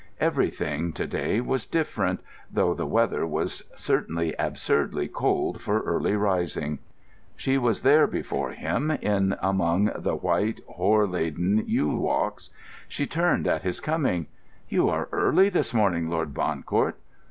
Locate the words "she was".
7.35-7.83